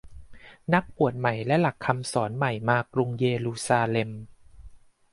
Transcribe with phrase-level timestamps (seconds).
[0.73, 4.11] นักบวชใหม่และหลักคำสอนใหม่มากรุงเยรูซาเล็ม